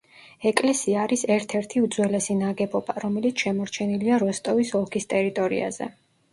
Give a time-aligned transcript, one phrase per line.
[0.51, 5.95] ეკლესია არის ერთ-ერთი უძველესი ნაგებობა, რომელიც შემორჩენილია როსტოვის ოლქის ტერიტორიაზე.